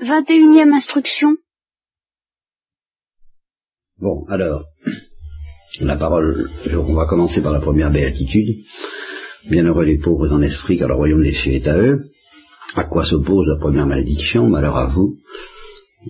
[0.00, 1.36] vingt et instruction.
[3.98, 4.64] Bon, alors,
[5.80, 8.56] la parole, on va commencer par la première béatitude.
[9.50, 11.98] Bienheureux les pauvres en esprit, car le royaume des cieux est à eux.
[12.74, 14.48] À quoi s'oppose la première malédiction?
[14.48, 15.18] Malheur à vous,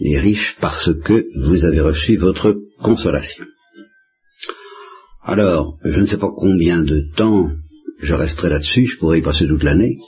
[0.00, 3.45] les riches, parce que vous avez reçu votre consolation.
[5.23, 7.48] Alors, je ne sais pas combien de temps
[8.00, 9.98] je resterai là-dessus, je pourrais y passer toute l'année.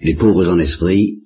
[0.00, 1.22] Les pauvres en esprit,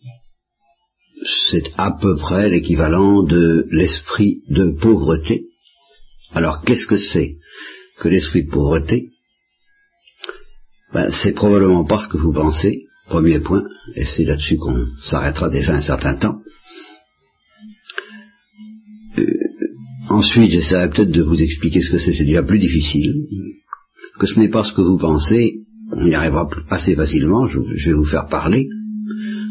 [1.24, 5.46] c'est à peu près l'équivalent de l'esprit de pauvreté.
[6.32, 7.36] Alors qu'est-ce que c'est
[7.98, 9.10] que l'esprit de pauvreté?
[10.92, 15.50] Ben, C'est probablement pas ce que vous pensez, premier point, et c'est là-dessus qu'on s'arrêtera
[15.50, 16.40] déjà un certain temps.
[19.18, 19.24] Euh,
[20.08, 23.26] ensuite, j'essaierai peut-être de vous expliquer ce que c'est, c'est déjà plus difficile,
[24.18, 25.60] que ce n'est pas ce que vous pensez,
[25.92, 28.68] on y arrivera assez facilement, je, vais vous faire parler,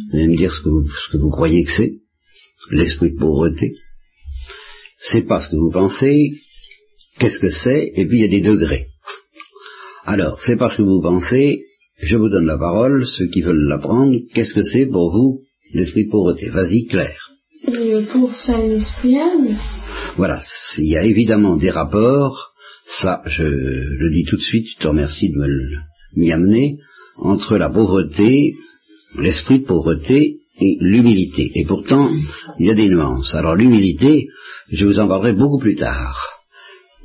[0.10, 1.94] vous allez me dire ce que vous, ce que vous croyez que c'est,
[2.72, 3.74] l'esprit de pauvreté.
[5.02, 6.34] C'est pas ce que vous pensez,
[7.20, 8.88] qu'est-ce que c'est, et puis il y a des degrés.
[10.04, 11.64] Alors, c'est pas ce que vous pensez,
[12.02, 15.42] je vous donne la parole, ceux qui veulent l'apprendre, qu'est-ce que c'est pour vous
[15.74, 16.50] l'esprit de pauvreté?
[16.50, 17.30] Vas-y, Claire.
[17.68, 19.18] Le pauvre, c'est un esprit
[20.16, 20.42] Voilà,
[20.78, 22.54] il y a évidemment des rapports,
[23.02, 25.48] ça je le dis tout de suite, je te remercie de me
[26.16, 26.78] m'y amener,
[27.18, 28.56] entre la pauvreté
[29.18, 31.52] l'esprit de pauvreté et l'humilité.
[31.56, 32.12] Et pourtant,
[32.60, 33.34] il y a des nuances.
[33.34, 34.28] Alors l'humilité,
[34.72, 36.18] je vous en parlerai beaucoup plus tard.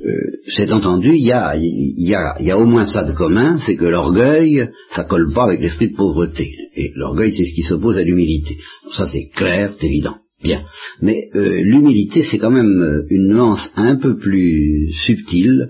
[0.03, 0.09] Euh,
[0.49, 3.77] c'est entendu, il y, a, y a, y a au moins ça de commun, c'est
[3.77, 6.51] que l'orgueil, ça colle pas avec l'esprit de pauvreté.
[6.75, 8.57] Et l'orgueil, c'est ce qui s'oppose à l'humilité.
[8.91, 10.17] Ça, c'est clair, c'est évident.
[10.43, 10.63] Bien.
[11.01, 15.69] Mais euh, l'humilité, c'est quand même euh, une nuance un peu plus subtile.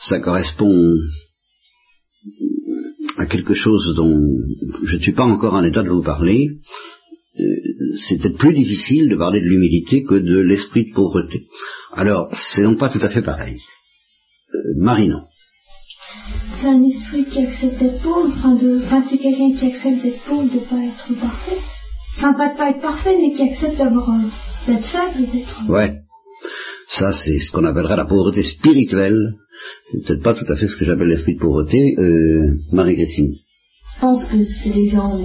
[0.00, 0.94] Ça correspond
[3.18, 4.18] à quelque chose dont
[4.84, 6.48] je ne suis pas encore en état de vous parler,
[7.38, 7.42] euh,
[7.96, 11.46] c'est peut-être plus difficile de parler de l'humilité que de l'esprit de pauvreté.
[11.92, 13.60] Alors, c'est donc pas tout à fait pareil.
[14.54, 15.22] Euh, Marinon.
[16.54, 20.44] C'est un esprit qui accepte d'être pauvre, enfin, enfin c'est quelqu'un qui accepte d'être pauvre,
[20.44, 21.58] de ne pas être parfait.
[22.16, 24.10] Enfin, pas de pas être parfait, mais qui accepte d'avoir
[24.66, 25.68] d'être faible et d'être...
[25.68, 26.00] Ouais.
[26.88, 29.34] Ça, c'est ce qu'on appellerait la pauvreté spirituelle,
[29.90, 33.36] c'est peut-être pas tout à fait ce que j'appelle l'esprit de pauvreté, euh, Marie-Christine.
[33.94, 35.18] Je pense que c'est les gens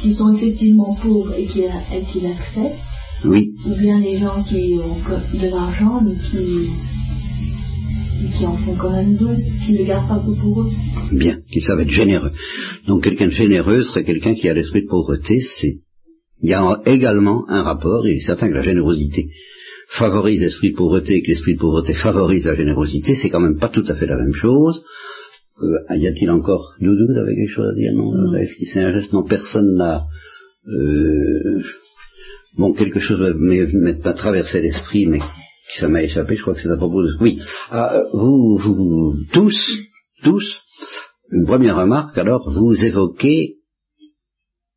[0.00, 2.78] qui sont effectivement pauvres et qui, l'acceptent.
[3.24, 3.54] Oui.
[3.66, 4.96] Ou bien les gens qui ont
[5.38, 6.70] de l'argent mais qui,
[8.36, 10.70] qui en font quand même deux, qui ne gardent pas pour eux.
[11.12, 12.32] Bien, qui savent être généreux.
[12.86, 15.40] Donc quelqu'un de généreux serait quelqu'un qui a l'esprit de pauvreté.
[15.40, 15.80] C'est
[16.40, 19.28] il y a également un rapport, il est certain que la générosité
[19.98, 23.58] favorise l'esprit de pauvreté et que l'esprit de pauvreté favorise la générosité, c'est quand même
[23.58, 24.82] pas tout à fait la même chose.
[25.62, 27.92] Euh, y a-t-il encore Doudou, vous avez quelque chose à dire?
[27.94, 29.12] Non, Est-ce qu'il un geste?
[29.12, 30.06] Non, personne n'a...
[30.66, 31.62] Euh,
[32.56, 36.60] bon, quelque chose m'est pas traversé l'esprit, mais qui ça m'a échappé, je crois que
[36.60, 37.16] c'est à propos de...
[37.20, 37.38] Oui,
[37.70, 39.78] ah, euh, vous, vous, tous,
[40.22, 40.60] tous,
[41.30, 43.56] une première remarque, alors, vous évoquez,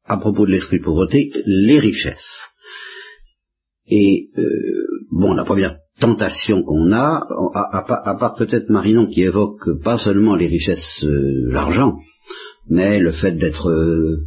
[0.05, 2.49] à propos de l'esprit de pauvreté, les richesses.
[3.87, 4.43] Et euh,
[5.11, 10.47] bon, la première tentation qu'on a, à, part peut-être Marinon qui évoque pas seulement les
[10.47, 11.97] richesses, euh, l'argent,
[12.69, 14.25] mais le fait d'être euh,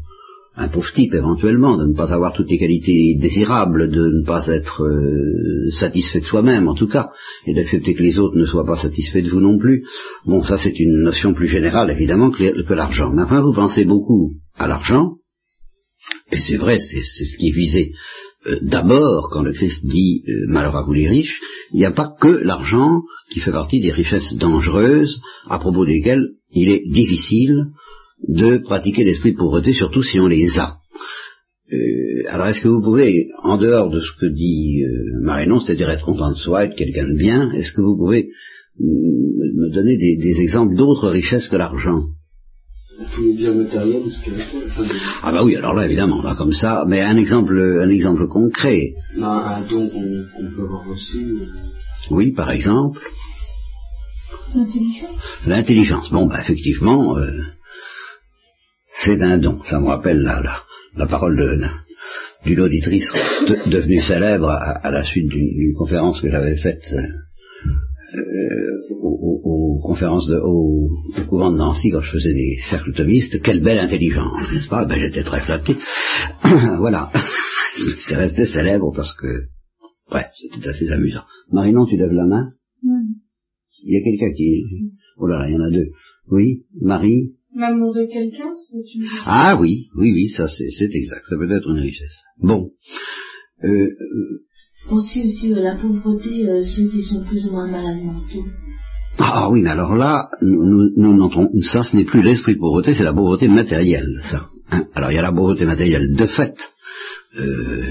[0.57, 4.47] un pauvre type éventuellement, de ne pas avoir toutes les qualités désirables, de ne pas
[4.49, 7.11] être euh, satisfait de soi-même en tout cas,
[7.47, 9.85] et d'accepter que les autres ne soient pas satisfaits de vous non plus.
[10.25, 13.13] Bon, ça c'est une notion plus générale évidemment que, que l'argent.
[13.15, 15.17] Mais enfin, vous pensez beaucoup à l'argent,
[16.33, 17.93] et c'est vrai, c'est ce qui est visé
[18.47, 21.41] euh, d'abord, quand le Christ dit euh, malheur à vous les riches,
[21.72, 26.34] il n'y a pas que l'argent qui fait partie des richesses dangereuses à propos desquelles
[26.53, 27.66] il est difficile
[28.27, 30.77] de pratiquer l'esprit de pauvreté, surtout si on les a.
[31.72, 35.91] Euh, alors est-ce que vous pouvez, en dehors de ce que dit euh, Marinon, c'est-à-dire
[35.91, 38.31] être content de soi, être quelqu'un de bien, est-ce que vous pouvez
[38.81, 42.04] me donner des exemples d'autres richesses que l'argent?
[45.28, 48.95] Ah bah oui, alors là évidemment, là comme ça, mais un exemple, un exemple concret.
[49.21, 51.41] un don qu'on peut avoir reçu.
[52.10, 52.98] Oui, par exemple.
[54.54, 55.21] L'intelligence.
[55.47, 56.10] L'intelligence.
[56.10, 57.42] Bon, bah effectivement, euh,
[59.04, 59.60] c'est un don.
[59.66, 60.63] Ça me rappelle la, la,
[60.97, 61.36] la parole
[62.47, 63.13] d'une auditrice
[63.66, 66.86] devenue célèbre à, la suite d'une conférence que j'avais faite.
[66.95, 67.03] Euh,
[68.15, 70.89] euh, aux, conférences de, au,
[71.28, 74.87] couvent de Nancy quand je faisais des cercles thomistes, quelle belle intelligence, n'est-ce pas?
[74.87, 75.77] Ben j'étais très flatté.
[76.78, 77.10] voilà.
[78.07, 79.27] C'est resté célèbre parce que,
[80.13, 81.25] ouais, c'était assez amusant.
[81.53, 82.53] Marinon, tu lèves la main?
[83.84, 84.65] Il y a quelqu'un qui...
[85.19, 85.91] Oh là là, il y en a deux.
[86.31, 87.34] Oui, Marie?
[87.54, 89.07] L'amour de quelqu'un, c'est une...
[89.25, 92.22] Ah oui, oui, oui, ça c'est c'est exact, ça peut être une richesse.
[92.39, 92.72] Bon.
[93.65, 93.89] Euh,
[94.89, 98.47] euh, Pensez aussi à la pauvreté, euh, ceux qui sont plus ou moins malades mentaux.
[99.19, 103.05] ah oui, mais alors là, nous, n'entrons- ça ce n'est plus l'esprit de pauvreté, c'est
[103.05, 104.47] la pauvreté matérielle, ça.
[104.71, 104.85] hein.
[104.95, 106.55] alors il y a la pauvreté matérielle de fait.
[107.39, 107.83] Euh,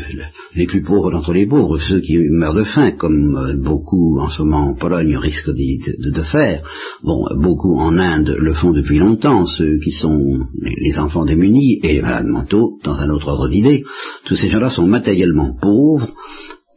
[0.55, 4.29] les plus pauvres d'entre les pauvres, ceux qui meurent de faim, comme euh, beaucoup en
[4.29, 6.63] ce moment en Pologne risquent de, de faire.
[7.03, 11.93] Bon, beaucoup en Inde le font depuis longtemps, ceux qui sont les enfants démunis et
[11.93, 13.83] les malades mentaux, dans un autre ordre d'idée.
[14.25, 16.09] Tous ces gens-là sont matériellement pauvres.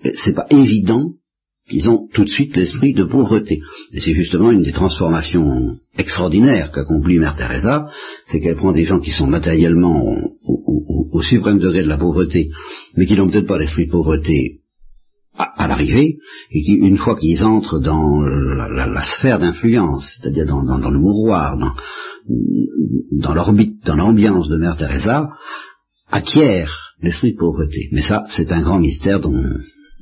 [0.03, 1.13] C'est pas évident
[1.69, 3.61] qu'ils ont tout de suite l'esprit de pauvreté.
[3.93, 7.87] Et c'est justement une des transformations extraordinaires qu'accomplit Mère Teresa,
[8.27, 12.51] c'est qu'elle prend des gens qui sont matériellement au, suprême degré de la pauvreté,
[12.97, 14.61] mais qui n'ont peut-être pas l'esprit de pauvreté
[15.37, 16.17] à, l'arrivée,
[16.51, 21.75] et qui, une fois qu'ils entrent dans la, sphère d'influence, c'est-à-dire dans le mouroir, dans,
[23.13, 25.31] dans l'orbite, dans l'ambiance de Mère Teresa,
[26.11, 27.89] acquièrent l'esprit de pauvreté.
[27.93, 29.43] Mais ça, c'est un grand mystère dont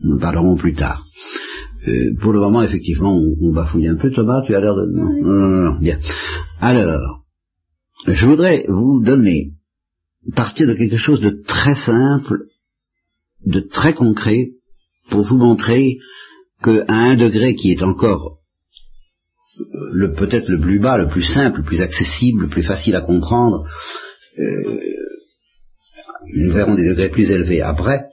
[0.03, 1.07] nous parlerons plus tard.
[1.87, 4.11] Euh, pour le moment, effectivement, on, on bafouille un peu.
[4.11, 4.87] Thomas, tu as l'air de...
[4.87, 5.99] Non, non, non, non, bien.
[6.61, 7.25] Alors,
[8.07, 9.53] je voudrais vous donner,
[10.35, 12.47] partir de quelque chose de très simple,
[13.47, 14.51] de très concret,
[15.11, 15.99] pour vous montrer
[16.63, 18.39] qu'à un degré qui est encore
[19.61, 22.95] euh, le peut-être le plus bas, le plus simple, le plus accessible, le plus facile
[22.97, 23.67] à comprendre,
[24.39, 24.81] euh,
[26.35, 28.07] nous verrons des degrés plus élevés après,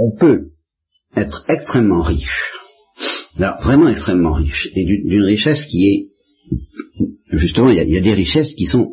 [0.00, 0.52] on peut
[1.14, 2.42] être extrêmement riche,
[3.36, 6.06] alors vraiment extrêmement riche, et d'une richesse qui est,
[7.32, 8.92] justement, il y, a, des richesses qui sont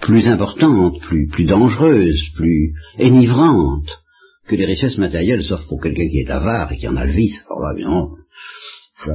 [0.00, 4.02] plus importantes, plus, dangereuses, plus énivrantes
[4.46, 7.12] que les richesses matérielles, sauf pour quelqu'un qui est avare et qui en a le
[7.12, 7.40] vice.
[7.50, 8.06] Alors là,
[9.04, 9.14] ça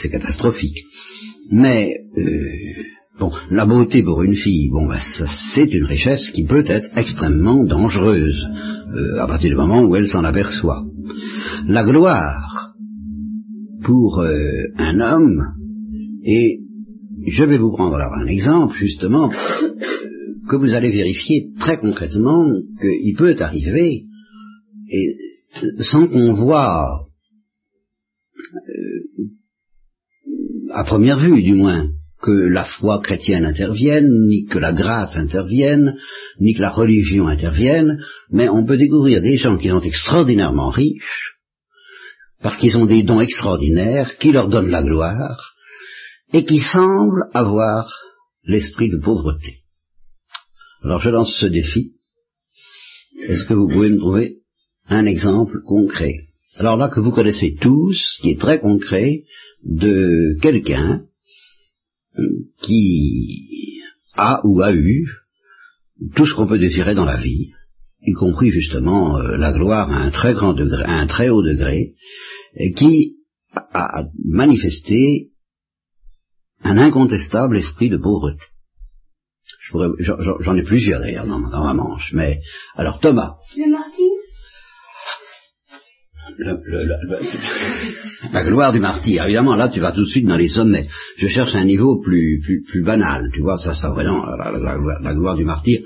[0.00, 0.78] c'est catastrophique.
[1.50, 2.84] Mais euh,
[3.18, 6.96] bon, la beauté pour une fille, bon, ben, ça c'est une richesse qui peut être
[6.96, 8.46] extrêmement dangereuse
[8.94, 10.84] euh, à partir du moment où elle s'en aperçoit.
[11.66, 12.74] La gloire
[13.82, 15.40] pour euh, un homme,
[16.24, 16.60] et
[17.26, 19.74] je vais vous prendre alors un exemple justement euh,
[20.48, 22.46] que vous allez vérifier très concrètement
[22.80, 24.04] qu'il peut arriver,
[24.88, 25.16] et
[25.80, 27.06] sans qu'on voit
[30.70, 31.88] à première vue du moins,
[32.22, 35.96] que la foi chrétienne intervienne, ni que la grâce intervienne,
[36.40, 37.98] ni que la religion intervienne,
[38.30, 41.34] mais on peut découvrir des gens qui sont extraordinairement riches,
[42.40, 45.54] parce qu'ils ont des dons extraordinaires, qui leur donnent la gloire,
[46.32, 47.92] et qui semblent avoir
[48.44, 49.58] l'esprit de pauvreté.
[50.82, 51.92] Alors je lance ce défi.
[53.28, 54.38] Est-ce que vous pouvez me trouver
[54.86, 56.14] un exemple concret?
[56.56, 59.24] Alors là que vous connaissez tous, qui est très concret,
[59.64, 61.02] de quelqu'un
[62.60, 63.80] qui
[64.14, 65.06] a ou a eu
[66.14, 67.52] tout ce qu'on peut désirer dans la vie,
[68.02, 71.42] y compris justement euh, la gloire à un très grand degré, à un très haut
[71.42, 71.94] degré,
[72.54, 73.16] et qui
[73.54, 75.30] a manifesté
[76.62, 78.44] un incontestable esprit de pauvreté.
[79.70, 82.40] J'en ai plusieurs d'ailleurs dans, ma manche, mais
[82.74, 83.36] alors Thomas,
[86.44, 89.24] le- le- le- le- la gloire du martyr.
[89.24, 90.86] Évidemment, là, tu vas tout de suite dans les sommets.
[91.18, 93.30] Je cherche un niveau plus, plus, plus banal.
[93.34, 95.80] Tu vois, ça, ça vraiment, la, la- la gloire- du martyr.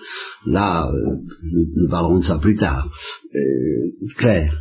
[0.47, 1.17] Là, euh,
[1.53, 2.89] nous, nous parlerons de ça plus tard.
[3.35, 3.39] Euh,
[4.19, 4.55] Claire.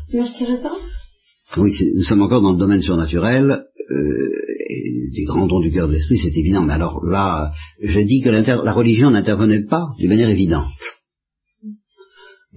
[1.58, 3.64] Oui, nous sommes encore dans le domaine surnaturel.
[3.92, 6.64] euh, et des grands dons du cœur de l'esprit, c'est évident.
[6.64, 10.66] Mais alors là, je dis que la religion n'intervenait pas d'une manière évidente.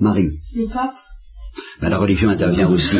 [0.00, 0.30] Marie.
[0.54, 0.94] Le pape?
[1.80, 2.96] Ben, la religion intervient aussi.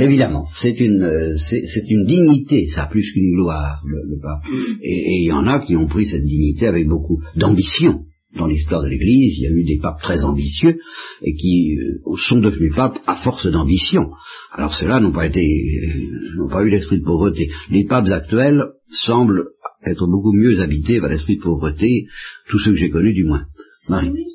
[0.00, 4.42] Évidemment, c'est une, euh, c'est une dignité, ça plus qu'une gloire, le, pape.
[4.82, 8.04] Et et il y en a qui ont pris cette dignité avec beaucoup d'ambition.
[8.36, 10.80] Dans l'histoire de l'Église, il y a eu des papes très ambitieux
[11.22, 14.10] et qui euh, sont devenus papes à force d'ambition.
[14.52, 17.48] Alors ceux-là n'ont pas été, euh, n'ont pas eu l'esprit de pauvreté.
[17.70, 19.50] Les papes actuels semblent
[19.86, 22.06] être beaucoup mieux habités par l'esprit de pauvreté,
[22.48, 23.44] tous ceux que j'ai connus du moins.
[23.88, 24.33] Marie.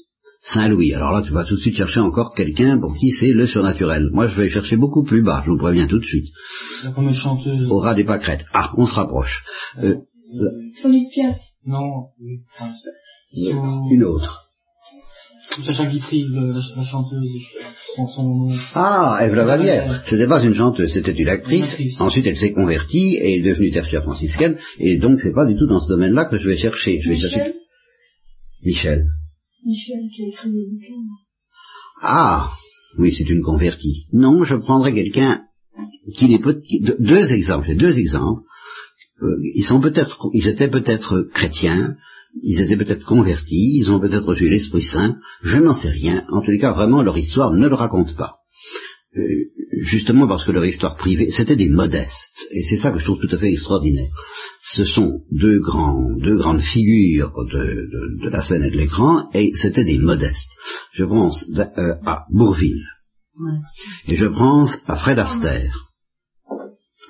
[0.50, 0.54] Oui.
[0.62, 0.94] Saint-Louis.
[0.94, 4.10] Alors là, tu vas tout de suite chercher encore quelqu'un pour qui c'est le surnaturel.
[4.12, 6.26] Moi, je vais chercher beaucoup plus bas, je vous préviens tout de suite.
[6.84, 7.70] La première chanteuse.
[7.70, 8.46] Au ras des pâquerettes.
[8.54, 9.44] Ah, on se rapproche.
[9.84, 9.96] Euh,
[10.32, 10.52] Euh,
[11.66, 12.40] non, oui.
[12.56, 13.50] enfin, c'est-
[13.92, 14.46] une autre.
[15.66, 18.56] Sacha Guitry, le- la, la chanteuse, je prends son nom.
[18.76, 20.04] Ah, Ève Lavalière.
[20.06, 21.60] C'était pas une chanteuse, c'était une actrice.
[21.62, 22.00] Une actrice.
[22.00, 24.58] Ensuite, elle s'est convertie et est devenue tertiaire franciscaine.
[24.78, 27.02] Et donc, c'est pas du tout dans ce domaine-là que je vais chercher.
[27.02, 27.54] Je vais chercher
[28.64, 29.06] Michel
[32.02, 32.52] Ah,
[32.98, 34.06] oui, c'est une convertie.
[34.14, 35.44] Non, je prendrais quelqu'un
[36.16, 36.54] qui n'est pas...
[37.00, 38.44] Deux exemples, deux exemples
[39.22, 41.96] euh, ils sont peut-être, ils étaient peut-être chrétiens,
[42.42, 46.26] ils étaient peut-être convertis, ils ont peut-être reçu l'Esprit Saint, je n'en sais rien.
[46.30, 48.39] En tous les cas, vraiment, leur histoire ne le raconte pas.
[49.18, 49.22] Euh,
[49.82, 52.46] justement parce que leur histoire privée, c'était des modestes.
[52.52, 54.12] Et c'est ça que je trouve tout à fait extraordinaire.
[54.62, 59.52] Ce sont deux, grands, deux grandes figures de, de, la scène et de l'écran, et
[59.56, 60.52] c'était des modestes.
[60.94, 62.86] Je pense euh, à Bourville.
[64.08, 65.90] Et je pense à Fred Astaire.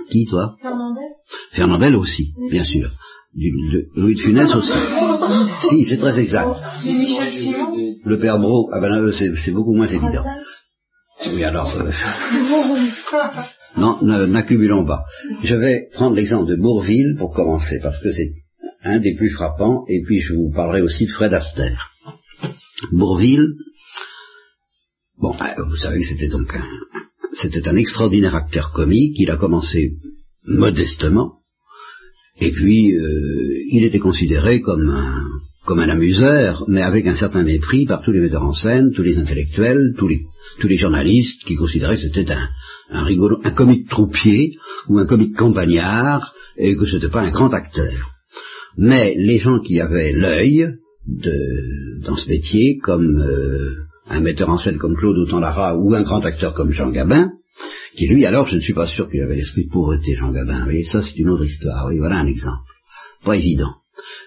[0.10, 0.56] Qui, toi?
[0.62, 1.03] Fernandel.
[1.51, 2.89] Fernandel aussi, bien sûr.
[3.34, 4.72] Du, de, Louis de Funès aussi.
[5.70, 6.50] si, c'est très exact.
[8.06, 10.24] Le père Bro, ah ben c'est beaucoup moins évident.
[11.28, 11.92] Oui, alors, euh,
[13.78, 15.04] non, n'accumulons pas.
[15.44, 18.34] Je vais prendre l'exemple de Bourville pour commencer, parce que c'est
[18.84, 21.92] un des plus frappants, et puis je vous parlerai aussi de Fred Astaire.
[22.94, 23.48] Bourville,
[25.18, 26.66] bon, euh, vous savez que c'était donc un,
[27.42, 29.98] c'était un extraordinaire acteur comique, il a commencé
[30.46, 31.40] modestement,
[32.40, 35.26] et puis euh, il était considéré comme un,
[35.70, 39.04] comme un amuseur, mais avec un certain mépris par tous les metteurs en scène, tous
[39.04, 40.22] les intellectuels, tous les,
[40.60, 42.48] tous les journalistes qui considéraient que c'était un,
[42.90, 44.58] un rigolo, un comique troupier
[44.88, 47.94] ou un comique campagnard et que c'était pas un grand acteur.
[48.78, 50.70] Mais les gens qui avaient l'œil
[51.06, 53.76] dans ce métier, comme euh,
[54.08, 57.30] un metteur en scène comme Claude Autant-Lara ou un grand acteur comme Jean Gabin,
[57.96, 60.66] qui lui alors je ne suis pas sûr qu'il avait l'esprit de pauvreté, Jean Gabin.
[60.68, 61.86] Oui, ça c'est une autre histoire.
[61.90, 62.72] Oui, voilà un exemple.
[63.24, 63.76] Pas évident.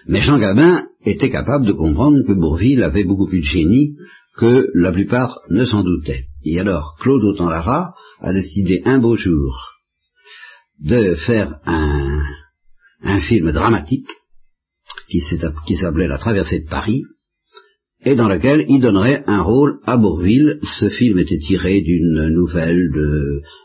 [0.07, 3.95] Mais Jean Gabin était capable de comprendre que Bourville avait beaucoup plus de génie
[4.37, 6.25] que la plupart ne s'en doutaient.
[6.43, 9.73] Et alors, Claude Autant-Lara a décidé un beau jour
[10.79, 12.19] de faire un,
[13.01, 14.09] un film dramatique
[15.07, 17.03] qui s'appelait La traversée de Paris,
[18.05, 20.59] et dans lequel il donnerait un rôle à Bourville.
[20.79, 22.89] Ce film était tiré d'une nouvelle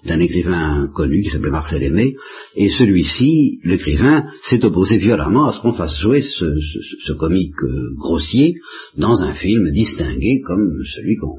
[0.04, 2.14] d'un écrivain connu qui s'appelait Marcel Aimé,
[2.56, 8.54] et celui-ci, l'écrivain, s'est opposé violemment à ce qu'on fasse jouer ce, comique euh, grossier
[8.96, 11.36] dans un film distingué comme celui qu'on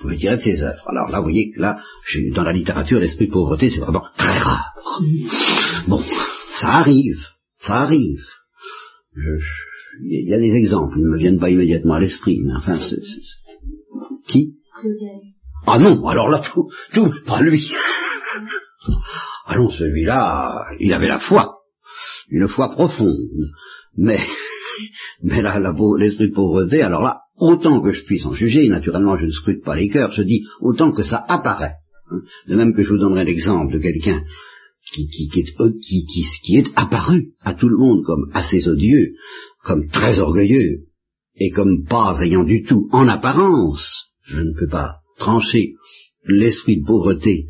[0.00, 0.88] pouvait tirer de ses œuvres.
[0.88, 1.80] Alors là, vous voyez que là,
[2.34, 4.70] dans la littérature, l'esprit de pauvreté, c'est vraiment très rare.
[5.88, 6.02] Bon,
[6.52, 7.20] ça arrive,
[7.58, 8.22] ça arrive.
[9.16, 9.69] je,
[10.02, 12.78] il y a des exemples, ils ne me viennent pas immédiatement à l'esprit, mais enfin.
[14.26, 14.54] Qui
[15.66, 17.70] Ah non, alors là, tout, tout pas lui.
[19.46, 21.58] ah non, celui-là, il avait la foi,
[22.28, 23.18] une foi profonde,
[23.96, 24.18] mais,
[25.22, 25.60] mais là,
[25.98, 29.64] l'esprit de pauvreté, alors là, autant que je puisse en juger, naturellement je ne scrute
[29.64, 31.74] pas les cœurs, je dis autant que ça apparaît.
[32.48, 34.22] De même que je vous donnerai l'exemple de quelqu'un
[34.92, 39.14] qui, qui, qui, est, qui, qui, est apparu à tout le monde comme assez odieux,
[39.64, 40.86] comme très orgueilleux,
[41.36, 45.74] et comme pas ayant du tout, en apparence, je ne peux pas trancher
[46.24, 47.46] l'esprit de pauvreté,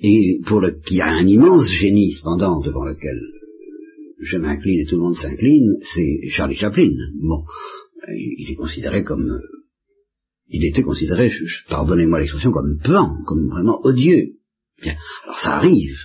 [0.00, 3.18] et pour le, qui a un immense génie cependant devant lequel
[4.20, 6.90] je m'incline et tout le monde s'incline, c'est Charlie Chaplin.
[7.20, 7.44] Bon,
[8.08, 9.40] il est considéré comme,
[10.48, 11.32] il était considéré,
[11.68, 14.34] pardonnez-moi l'expression, comme puant, comme vraiment odieux.
[14.80, 15.96] Bien, alors ça arrive.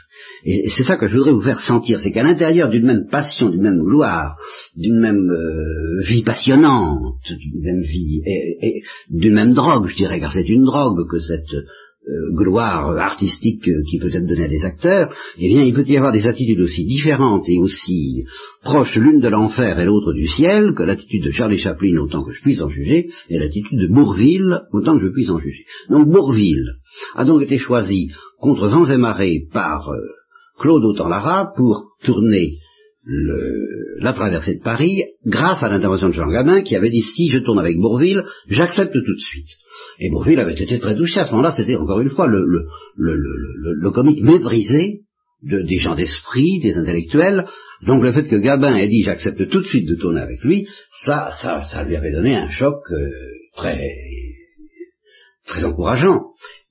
[0.45, 3.50] Et c'est ça que je voudrais vous faire sentir, c'est qu'à l'intérieur d'une même passion,
[3.50, 4.35] d'une même gloire,
[4.75, 10.33] d'une même euh, vie passionnante, d'une même vie, et, d'une même drogue, je dirais, car
[10.33, 15.15] c'est une drogue que cette euh, gloire artistique qui peut être donnée à des acteurs,
[15.39, 18.25] eh bien, il peut y avoir des attitudes aussi différentes et aussi
[18.63, 22.33] proches l'une de l'enfer et l'autre du ciel que l'attitude de Charlie Chaplin, autant que
[22.33, 25.63] je puisse en juger, et l'attitude de Bourville, autant que je puisse en juger.
[25.89, 26.73] Donc Bourville
[27.15, 30.01] a donc été choisi contre vents et marées par euh,
[30.60, 32.57] Claude Autant-Lara pour tourner
[34.00, 37.39] la traversée de Paris grâce à l'intervention de Jean Gabin qui avait dit si je
[37.39, 39.50] tourne avec Bourville, j'accepte tout de suite.
[40.00, 42.65] Et Bourville avait été très touché à ce moment-là, c'était encore une fois le, le,
[42.95, 45.01] le, le comique méprisé
[45.43, 47.45] de, des gens d'esprit, des intellectuels.
[47.86, 50.67] Donc le fait que Gabin ait dit j'accepte tout de suite de tourner avec lui,
[51.03, 53.10] ça, ça, ça lui avait donné un choc euh,
[53.55, 53.89] très,
[55.45, 56.24] très encourageant.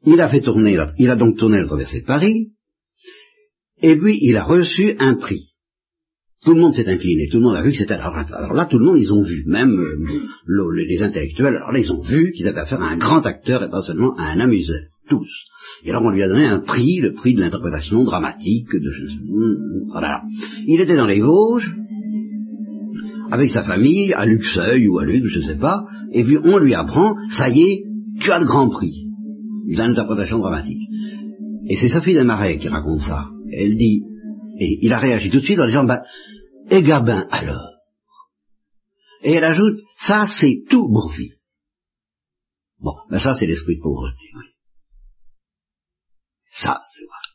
[0.06, 2.48] Il a fait tourner, il a donc tourné la traversée de Paris,
[3.82, 5.52] et puis il a reçu un prix.
[6.44, 7.94] Tout le monde s'est incliné, tout le monde a vu que c'était...
[7.94, 11.78] Alors, alors, là, tout le monde, ils ont vu, même euh, les intellectuels, alors là,
[11.78, 14.40] ils ont vu qu'ils avaient affaire à un grand acteur et pas seulement à un
[14.40, 15.28] amuseur, tous.
[15.84, 18.90] Et alors on lui a donné un prix, le prix de l'interprétation dramatique de...
[19.92, 20.22] Voilà.
[20.66, 21.72] Il était dans les Vosges,
[23.30, 26.58] avec sa famille, à Luxeuil ou à Luc, je ne sais pas, et puis on
[26.58, 27.84] lui apprend, ça y est,
[28.20, 29.06] tu as le grand prix
[29.68, 30.82] de l'interprétation dramatique.
[31.68, 33.28] Et c'est Sophie Desmarais qui raconte ça.
[33.50, 34.02] Elle dit,
[34.58, 36.02] et il a réagi tout de suite en disant, ben,
[36.70, 37.70] et Gabin alors?
[39.22, 41.36] Et elle ajoute, ça c'est tout Bourville.
[42.80, 44.46] Bon, ben ça c'est l'esprit de pauvreté, oui.
[46.54, 47.32] Ça, c'est vrai.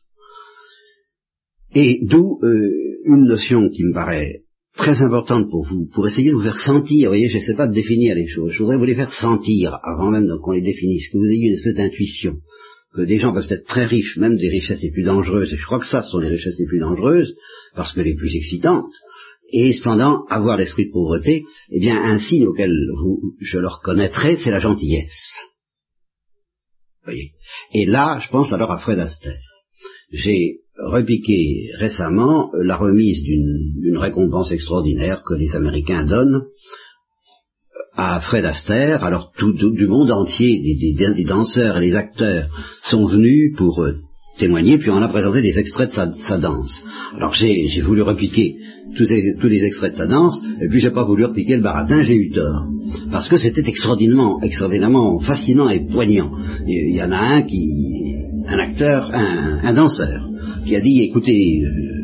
[1.74, 4.44] Et d'où euh, une notion qui me paraît
[4.76, 7.56] très importante pour vous, pour essayer de vous faire sentir, vous voyez, je ne sais
[7.56, 10.62] pas de définir les choses, je voudrais vous les faire sentir avant même qu'on les
[10.62, 12.36] définisse, que vous ayez une espèce d'intuition,
[12.94, 15.64] que des gens peuvent être très riches, même des richesses les plus dangereuses, et je
[15.64, 17.34] crois que ça sont les richesses les plus dangereuses,
[17.74, 18.92] parce que les plus excitantes,
[19.50, 24.36] et cependant avoir l'esprit de pauvreté, eh bien un signe auquel vous, je le reconnaîtrai,
[24.36, 25.32] c'est la gentillesse.
[27.04, 27.32] Voyez.
[27.72, 29.40] Et là, je pense alors à Fred Astaire.
[30.12, 36.42] J'ai repiqué récemment la remise d'une récompense extraordinaire que les Américains donnent
[37.98, 39.02] à Fred Astaire.
[39.04, 42.48] Alors tout, du monde entier, des, danseurs et des acteurs
[42.84, 43.96] sont venus pour euh,
[44.38, 46.80] témoigner, puis on a présenté des extraits de sa, danse.
[47.16, 48.54] Alors j'ai voulu repiquer
[48.96, 52.14] tous, les extraits de sa danse, et puis j'ai pas voulu repiquer le baratin, j'ai
[52.14, 52.68] eu tort.
[53.10, 56.30] Parce que c'était extraordinairement, extraordinairement fascinant et poignant.
[56.68, 58.14] Il y en a un qui,
[58.46, 60.28] un acteur, un danseur,
[60.64, 61.98] qui a dit, écoutez, euh,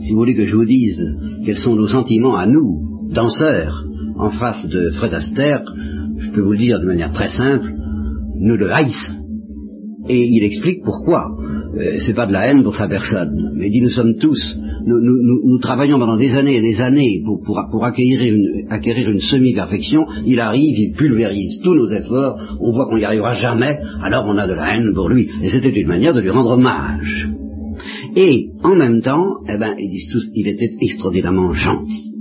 [0.00, 3.84] si vous voulez que je vous dise quels sont nos sentiments à nous, danseurs,
[4.16, 5.62] en face de Fred Astaire,
[6.18, 7.72] je peux vous le dire de manière très simple,
[8.38, 9.14] nous le haïssons.
[10.08, 11.30] Et il explique pourquoi.
[11.76, 14.56] Euh, c'est pas de la haine pour sa personne, mais il dit nous sommes tous,
[14.86, 20.06] nous, travaillons pendant des années et des années pour, pour, acquérir une, acquérir une semi-perfection,
[20.26, 24.36] il arrive, il pulvérise tous nos efforts, on voit qu'on n'y arrivera jamais, alors on
[24.36, 25.28] a de la haine pour lui.
[25.42, 27.28] Et c'était une manière de lui rendre hommage.
[28.14, 32.12] Et en même temps, eh ben, ils disent tous, il était extraordinairement gentil.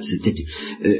[0.00, 0.34] C'était,
[0.84, 0.94] euh,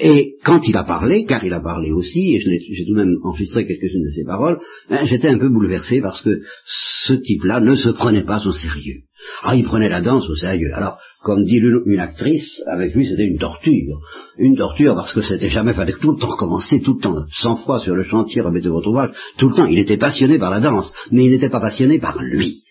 [0.00, 3.16] et quand il a parlé, car il a parlé aussi, et j'ai tout de même
[3.24, 7.74] enregistré quelques-unes de ses paroles, ben, j'étais un peu bouleversé parce que ce type-là ne
[7.74, 9.02] se prenait pas au sérieux.
[9.42, 10.72] Ah, il prenait la danse au sérieux.
[10.72, 13.98] Alors, comme dit une, actrice, avec lui c'était une torture.
[14.38, 17.56] Une torture parce que c'était jamais, fallait tout le temps recommencer, tout le temps, cent
[17.56, 19.66] fois sur le chantier, remettez votre ouvrage, tout le temps.
[19.66, 22.62] Il était passionné par la danse, mais il n'était pas passionné par lui.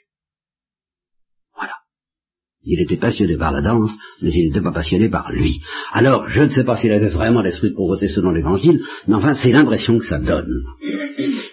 [2.69, 5.62] Il était passionné par la danse, mais il n'était pas passionné par lui.
[5.93, 9.33] Alors, je ne sais pas s'il avait vraiment l'esprit de pauvreté selon l'évangile, mais enfin,
[9.33, 10.65] c'est l'impression que ça donne.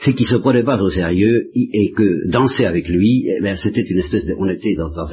[0.04, 3.82] C'est qu'il se prenait pas au sérieux et que danser avec lui, eh ben, c'était
[3.82, 5.06] une espèce de, on était dans, dans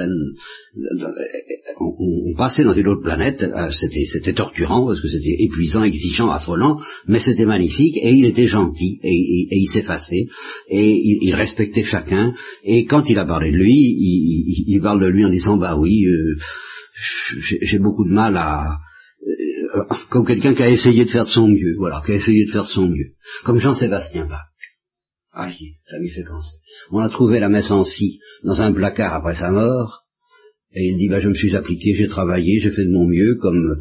[1.79, 6.79] on, passait dans une autre planète, euh, c'était, torturant parce que c'était épuisant, exigeant, affolant,
[7.07, 10.27] mais c'était magnifique et il était gentil et, il s'effaçait
[10.69, 15.07] et il, respectait chacun et quand il a parlé de lui, il, il parle de
[15.07, 16.35] lui en disant bah oui euh,
[17.61, 18.77] j'ai beaucoup de mal à
[19.27, 22.45] euh, comme quelqu'un qui a essayé de faire de son mieux, voilà, qui a essayé
[22.45, 24.50] de faire de son mieux, comme Jean-Sébastien Bach.
[25.33, 25.49] Ah,
[25.89, 26.55] ça m'y fait penser.
[26.91, 30.03] On a trouvé la messe en si dans un placard après sa mort,
[30.73, 33.35] et il dit, bah, je me suis appliqué, j'ai travaillé, j'ai fait de mon mieux,
[33.41, 33.77] comme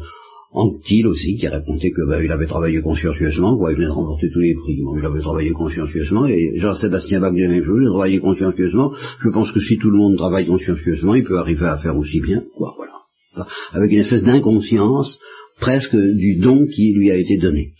[0.53, 3.91] Anctil aussi, qui a raconté que bah, il avait travaillé consciencieusement, quoi, il venait de
[3.91, 4.81] remporter tous les prix.
[4.81, 8.91] Bon, il avait travaillé consciencieusement, et Jean-Sébastien Bach dit même chose, il a travaillé consciencieusement.
[9.23, 12.19] Je pense que si tout le monde travaille consciencieusement, il peut arriver à faire aussi
[12.21, 13.47] bien, quoi, voilà.
[13.71, 15.17] Avec une espèce d'inconscience,
[15.61, 17.71] presque du don qui lui a été donné.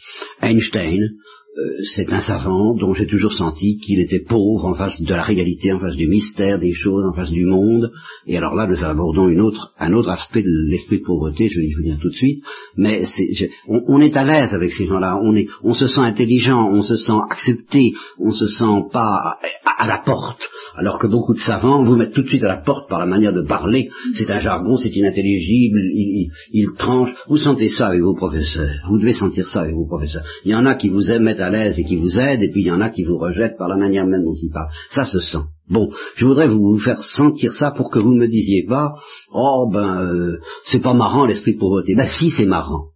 [0.41, 1.01] Einstein,
[1.95, 5.73] c'est un savant dont j'ai toujours senti qu'il était pauvre en face de la réalité,
[5.73, 7.91] en face du mystère des choses, en face du monde.
[8.25, 11.73] Et alors là, nous abordons un autre aspect de l'esprit de pauvreté, je vais y
[11.73, 12.43] venir tout de suite.
[12.77, 13.03] Mais
[13.67, 17.19] on, est à l'aise avec ces gens-là, on, on se sent intelligent, on se sent
[17.29, 19.37] accepté, on se sent pas
[19.77, 20.41] à, la porte.
[20.75, 23.05] Alors que beaucoup de savants vous mettent tout de suite à la porte par la
[23.05, 23.89] manière de parler.
[24.13, 27.11] C'est un jargon, c'est inintelligible, il, il, tranche.
[27.27, 28.69] Vous sentez ça avec vos professeurs.
[28.89, 30.23] Vous devez sentir ça avec vos professeurs.
[30.45, 32.61] Il y en a qui vous aiment à l'aise et qui vous aident, et puis
[32.61, 34.71] il y en a qui vous rejettent par la manière même dont ils parlent.
[34.89, 35.45] Ça se sent.
[35.69, 38.93] Bon, je voudrais vous, faire sentir ça pour que vous ne me disiez pas,
[39.33, 41.95] oh ben, euh, c'est pas marrant l'esprit de pauvreté.
[41.95, 42.87] Ben si, c'est marrant.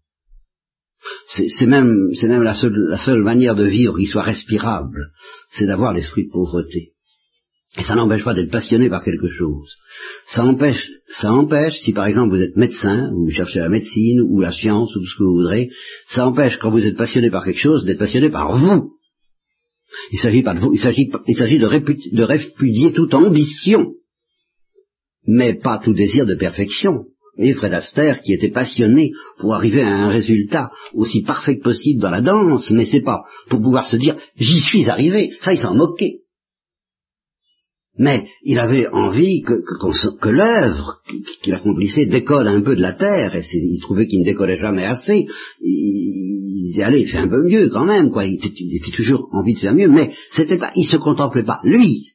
[1.29, 5.11] C'est même, même la seule, la seule manière de vivre qui soit respirable,
[5.51, 6.94] c'est d'avoir l'esprit de pauvreté.
[7.77, 9.69] Et ça n'empêche pas d'être passionné par quelque chose.
[10.27, 14.21] Ça empêche, ça empêche, si par exemple vous êtes médecin, ou vous cherchez la médecine,
[14.21, 15.69] ou la science, ou tout ce que vous voudrez,
[16.07, 18.91] ça empêche quand vous êtes passionné par quelque chose d'être passionné par vous.
[20.11, 23.93] Il s'agit pas de vous, il s'agit, de répudier toute ambition,
[25.27, 27.05] mais pas tout désir de perfection.
[27.37, 31.99] Et Fred Astaire, qui était passionné pour arriver à un résultat aussi parfait que possible
[31.99, 35.59] dans la danse, mais c'est pas pour pouvoir se dire j'y suis arrivé, ça il
[35.59, 36.21] s'en moquait.
[37.97, 39.53] Mais il avait envie que,
[40.29, 40.99] l'œuvre
[41.41, 44.83] qu'il accomplissait décolle un peu de la terre, et il trouvait qu'il ne décollait jamais
[44.83, 45.27] assez.
[45.61, 48.25] Il, disait, allez, il un peu mieux quand même, quoi.
[48.25, 52.11] Il était, toujours envie de faire mieux, mais c'était pas, il se contemplait pas, lui,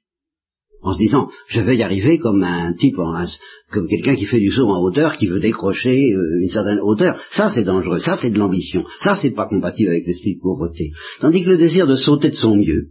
[0.82, 4.50] en se disant, je vais y arriver comme un type, comme quelqu'un qui fait du
[4.50, 7.18] saut en hauteur, qui veut décrocher euh, une certaine hauteur.
[7.30, 10.90] Ça, c'est dangereux, ça, c'est de l'ambition, ça, c'est pas compatible avec l'esprit de pauvreté.
[11.20, 12.90] Tandis que le désir de sauter de son mieux,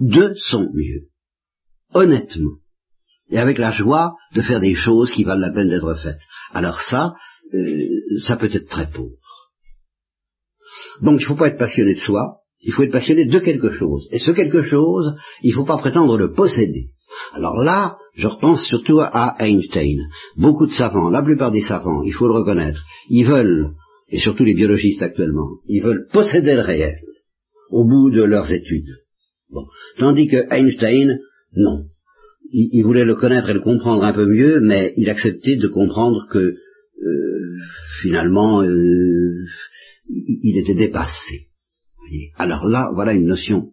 [0.00, 1.08] de son mieux,
[1.94, 2.58] honnêtement,
[3.30, 6.20] et avec la joie de faire des choses qui valent la peine d'être faites.
[6.52, 7.14] Alors ça,
[7.54, 7.88] euh,
[8.24, 9.16] ça peut être très pauvre.
[11.00, 13.72] Donc il ne faut pas être passionné de soi, il faut être passionné de quelque
[13.72, 14.08] chose.
[14.10, 16.86] Et ce quelque chose, il ne faut pas prétendre le posséder.
[17.32, 19.98] Alors là, je repense surtout à Einstein.
[20.36, 23.74] Beaucoup de savants, la plupart des savants, il faut le reconnaître, ils veulent,
[24.08, 27.00] et surtout les biologistes actuellement, ils veulent posséder le réel
[27.70, 28.96] au bout de leurs études.
[29.50, 29.66] Bon.
[29.98, 31.18] Tandis que Einstein,
[31.56, 31.82] non.
[32.52, 36.26] Il, voulait le connaître et le comprendre un peu mieux, mais il acceptait de comprendre
[36.30, 36.54] que euh,
[38.00, 39.44] finalement euh,
[40.08, 41.48] il était dépassé.
[42.36, 43.70] Alors là, voilà une notion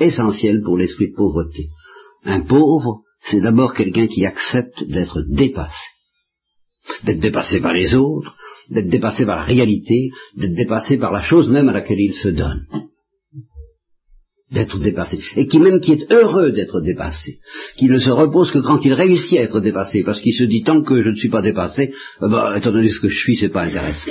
[0.00, 1.68] essentielle pour l'esprit de pauvreté.
[2.24, 5.86] Un pauvre, c'est d'abord quelqu'un qui accepte d'être dépassé.
[7.04, 8.36] D'être dépassé par les autres,
[8.70, 12.28] d'être dépassé par la réalité, d'être dépassé par la chose même à laquelle il se
[12.28, 12.66] donne.
[14.52, 15.18] D'être dépassé.
[15.36, 17.38] Et qui même qui est heureux d'être dépassé.
[17.76, 20.02] Qui ne se repose que quand il réussit à être dépassé.
[20.02, 23.00] Parce qu'il se dit tant que je ne suis pas dépassé, ben, étant donné ce
[23.00, 24.10] que je suis, c'est pas intéressant.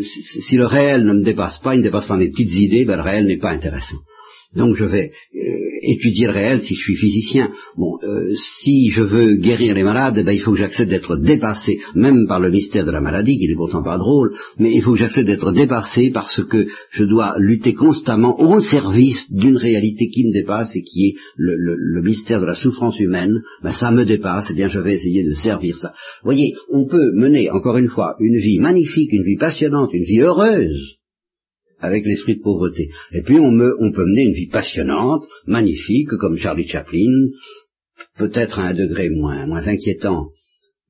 [0.00, 2.96] si le réel ne me dépasse pas, il ne dépasse pas mes petites idées, ben
[2.96, 3.98] le réel n'est pas intéressant.
[4.54, 7.50] Donc je vais euh, étudier le réel si je suis physicien.
[7.76, 11.80] Bon, euh, si je veux guérir les malades, ben, il faut que j'accepte d'être dépassé,
[11.94, 14.92] même par le mystère de la maladie, qui n'est pourtant pas drôle, mais il faut
[14.92, 20.24] que j'accepte d'être dépassé parce que je dois lutter constamment au service d'une réalité qui
[20.24, 23.42] me dépasse et qui est le, mystère de la souffrance humaine.
[23.62, 25.92] Ben, ça me dépasse, et eh bien je vais essayer de servir ça.
[26.22, 30.04] Vous voyez, on peut mener, encore une fois, une vie magnifique, une vie passionnante, une
[30.04, 30.96] vie heureuse,
[31.82, 32.88] avec l'esprit de pauvreté.
[33.12, 37.28] Et puis on, on peut mener une vie passionnante, magnifique, comme Charlie Chaplin,
[38.16, 40.28] peut-être à un degré moins, moins inquiétant,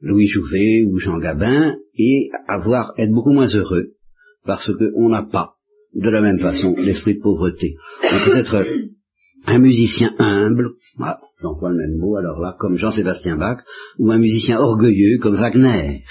[0.01, 3.93] Louis Jouvet ou Jean Gabin, et avoir, être beaucoup moins heureux,
[4.45, 5.55] parce qu'on n'a pas,
[5.95, 7.77] de la même façon, l'esprit de pauvreté.
[8.05, 8.65] On peut être
[9.47, 13.59] un musicien humble, ah, j'emploie le même mot alors là, comme Jean-Sébastien Bach,
[13.99, 16.03] ou un musicien orgueilleux comme Wagner.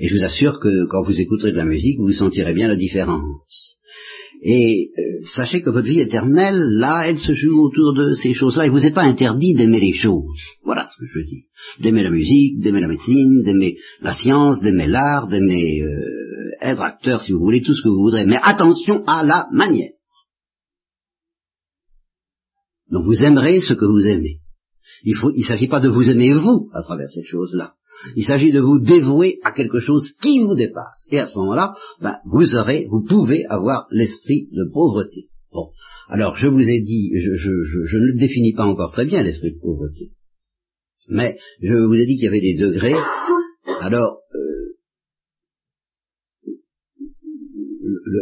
[0.00, 2.76] Et je vous assure que quand vous écouterez de la musique, vous sentirez bien la
[2.76, 3.67] différence.
[4.40, 8.66] Et euh, sachez que votre vie éternelle, là, elle se joue autour de ces choses-là.
[8.66, 10.24] Il vous est pas interdit d'aimer les choses.
[10.64, 11.44] Voilà ce que je dire.
[11.80, 17.22] D'aimer la musique, d'aimer la médecine, d'aimer la science, d'aimer l'art, d'aimer euh, être acteur,
[17.22, 18.26] si vous voulez, tout ce que vous voudrez.
[18.26, 19.90] Mais attention à la manière.
[22.90, 24.38] Donc vous aimerez ce que vous aimez.
[25.02, 27.74] Il ne s'agit pas de vous aimer vous à travers ces choses-là.
[28.16, 31.06] Il s'agit de vous dévouer à quelque chose qui vous dépasse.
[31.10, 35.28] Et à ce moment-là, ben, vous aurez, vous pouvez avoir l'esprit de pauvreté.
[35.52, 35.70] Bon.
[36.08, 39.52] Alors, je vous ai dit, je, je, ne le définis pas encore très bien, l'esprit
[39.52, 40.12] de pauvreté.
[41.08, 42.96] Mais je vous ai dit qu'il y avait des degrés.
[43.80, 44.18] Alors,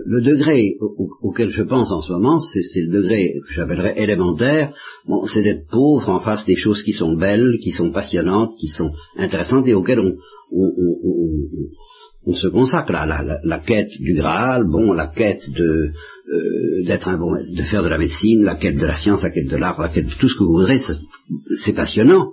[0.07, 0.77] le, degré
[1.23, 4.73] auquel je pense en ce moment, c'est le degré que j'appellerais élémentaire,
[5.07, 8.69] bon, c'est d'être pauvre en face des choses qui sont belles, qui sont passionnantes, qui
[8.69, 10.17] sont intéressantes et auxquelles on,
[12.27, 12.93] on, se consacre.
[12.93, 15.93] La, la, la, quête du Graal, bon, la quête de
[16.29, 19.31] euh, d'être un bon, de faire de la médecine, la quête de la science, la
[19.31, 20.81] quête de l'art, la quête de tout ce que vous voudrez,
[21.65, 22.33] c'est passionnant.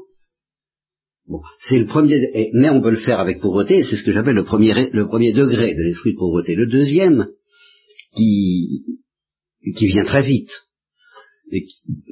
[1.28, 2.20] Bon, c'est le premier,
[2.54, 5.32] mais on peut le faire avec pauvreté, c'est ce que j'appelle le premier, le premier
[5.32, 6.54] degré de l'esprit de pauvreté.
[6.56, 7.28] Le deuxième,
[8.16, 8.84] qui,
[9.62, 10.52] vient très vite,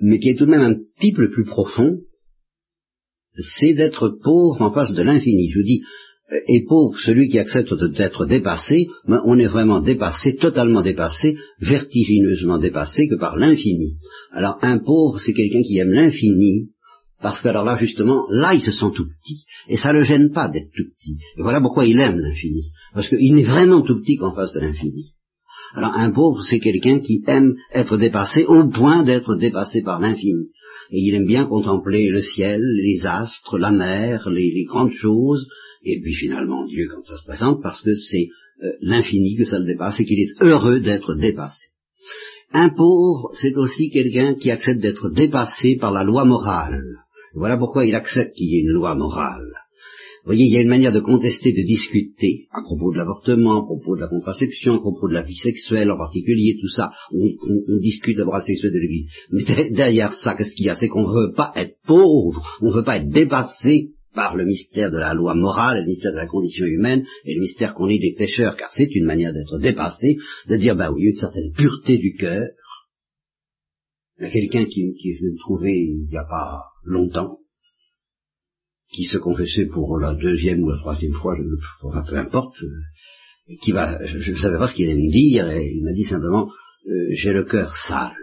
[0.01, 1.99] mais qui est tout de même un type le plus profond,
[3.35, 5.49] c'est d'être pauvre en face de l'infini.
[5.49, 5.81] Je vous dis,
[6.47, 12.57] et pauvre celui qui accepte d'être dépassé, ben on est vraiment dépassé, totalement dépassé, vertigineusement
[12.57, 13.97] dépassé que par l'infini.
[14.31, 16.71] Alors un pauvre, c'est quelqu'un qui aime l'infini,
[17.21, 19.45] parce que alors là, justement, là, il se sent tout petit.
[19.67, 21.17] Et ça ne le gêne pas d'être tout petit.
[21.37, 22.71] Et voilà pourquoi il aime l'infini.
[22.93, 25.11] Parce qu'il n'est vraiment tout petit qu'en face de l'infini.
[25.73, 30.49] Alors un pauvre, c'est quelqu'un qui aime être dépassé au point d'être dépassé par l'infini.
[30.91, 35.47] Et il aime bien contempler le ciel, les astres, la mer, les, grandes choses,
[35.83, 38.29] et puis finalement Dieu quand ça se présente, parce que c'est
[38.63, 41.67] euh, l'infini que ça le dépasse et qu'il est heureux d'être dépassé.
[42.53, 46.83] Un pauvre, c'est aussi quelqu'un qui accepte d'être dépassé par la loi morale.
[47.33, 49.47] Voilà pourquoi il accepte qu'il y ait une loi morale.
[50.23, 53.63] Vous voyez, il y a une manière de contester, de discuter à propos de l'avortement,
[53.63, 56.91] à propos de la contraception, à propos de la vie sexuelle en particulier, tout ça.
[57.11, 57.27] On,
[57.79, 59.07] discute de la sexuelle de l'Église.
[59.31, 60.75] Mais derrière ça, qu'est-ce qu'il y a?
[60.75, 64.45] C'est qu'on ne veut pas être pauvre, on ne veut pas être dépassé par le
[64.45, 67.87] mystère de la loi morale, le mystère de la condition humaine, et le mystère qu'on
[67.87, 71.51] est des pécheurs, car c'est une manière d'être dépassé, de dire, bah oui, une certaine
[71.51, 72.47] pureté du cœur.
[74.19, 77.39] Il y a quelqu'un qui, qui je trouvais il n'y a pas longtemps,
[78.91, 83.71] qui se confessait pour la deuxième ou la troisième fois, je, peu importe, euh, qui
[83.71, 86.49] va, je ne savais pas ce qu'il allait me dire, et il m'a dit simplement,
[86.87, 88.15] euh, j'ai le cœur sale.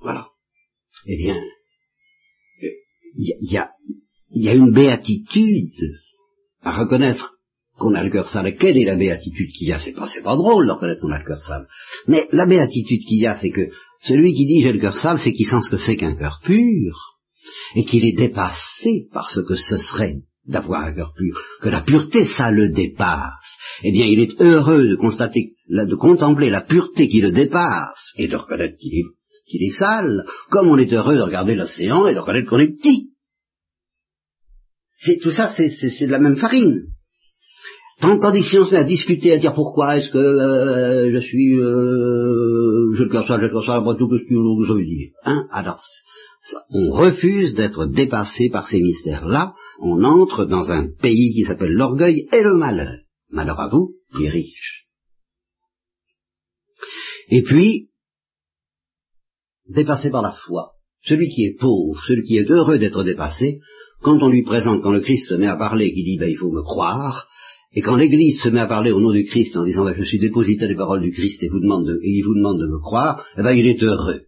[0.00, 0.26] Voilà.
[1.06, 1.36] eh bien,
[3.16, 3.70] il y, a,
[4.30, 5.72] y a une béatitude
[6.62, 7.34] à reconnaître
[7.78, 8.56] qu'on a le cœur sale.
[8.56, 9.78] Quelle est la béatitude qu'il y a?
[9.78, 11.68] C'est pas, c'est pas drôle de reconnaître qu'on a le cœur sale.
[12.06, 13.70] Mais la béatitude qu'il y a, c'est que
[14.02, 16.40] celui qui dit j'ai le cœur sale, c'est qu'il sent ce que c'est qu'un cœur
[16.44, 17.13] pur,
[17.74, 21.80] et qu'il est dépassé par ce que ce serait d'avoir un cœur pur, que la
[21.80, 23.56] pureté, ça le dépasse.
[23.82, 28.28] Eh bien, il est heureux de constater, de contempler la pureté qui le dépasse, et
[28.28, 32.48] de reconnaître qu'il est, sale, comme on est heureux de regarder l'océan et de reconnaître
[32.48, 33.10] qu'on est petit.
[34.98, 36.88] C'est, tout ça, c'est, de la même farine.
[38.00, 41.54] Tandis si on se met à discuter, à dire pourquoi est-ce que euh, je suis,
[41.54, 45.12] euh, je le cœur sale, je le cœur sale, tout, qu'est-ce que vous avez dit
[45.24, 45.80] Hein Alors,
[46.70, 52.28] on refuse d'être dépassé par ces mystères-là, on entre dans un pays qui s'appelle l'orgueil
[52.32, 52.98] et le malheur.
[53.30, 54.86] Malheur à vous, les riches.
[57.30, 57.88] Et puis,
[59.68, 60.72] dépassé par la foi.
[61.02, 63.60] Celui qui est pauvre, celui qui est heureux d'être dépassé,
[64.02, 66.36] quand on lui présente, quand le Christ se met à parler, qui dit, ben, il
[66.36, 67.28] faut me croire,
[67.72, 70.04] et quand l'Église se met à parler au nom du Christ en disant, ben, je
[70.04, 73.42] suis dépositaire des paroles du Christ et, et il vous demande de me croire, eh
[73.42, 74.26] ben, il est heureux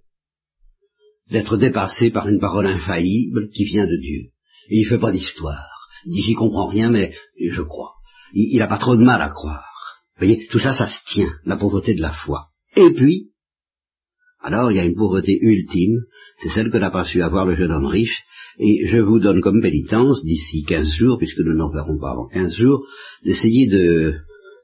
[1.30, 4.30] d'être dépassé par une parole infaillible qui vient de Dieu.
[4.70, 5.88] Il ne fait pas d'histoire.
[6.04, 7.94] Il dit, j'y comprends rien, mais je crois.
[8.32, 10.02] Il n'a pas trop de mal à croire.
[10.16, 12.48] Vous voyez, tout ça, ça se tient, la pauvreté de la foi.
[12.74, 13.30] Et puis,
[14.40, 16.02] alors il y a une pauvreté ultime,
[16.40, 18.22] c'est celle que n'a pas su avoir le jeune homme riche,
[18.58, 22.28] et je vous donne comme pénitence, d'ici quinze jours, puisque nous n'en verrons pas avant
[22.28, 22.86] quinze jours,
[23.24, 24.14] d'essayer de,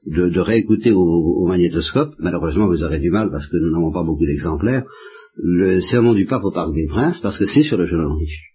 [0.07, 2.14] de, réécouter au, magnétoscope.
[2.18, 4.85] Malheureusement, vous aurez du mal parce que nous n'avons pas beaucoup d'exemplaires.
[5.35, 8.18] Le serment du pape au Parc des Princes, parce que c'est sur le jeune homme
[8.18, 8.53] riche.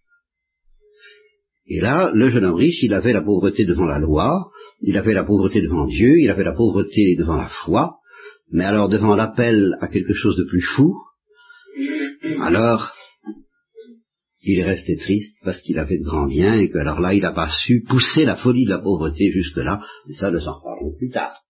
[1.69, 4.49] Et là, le jeune homme riche, il avait la pauvreté devant la loi,
[4.81, 7.97] il avait la pauvreté devant Dieu, il avait la pauvreté devant la foi,
[8.51, 10.95] mais alors devant l'appel à quelque chose de plus fou,
[12.39, 12.93] alors
[14.41, 17.21] il est resté triste parce qu'il avait de grands biens et que alors là, il
[17.21, 20.95] n'a pas su pousser la folie de la pauvreté jusque-là, et ça, nous en reparlons
[20.97, 21.41] plus tard.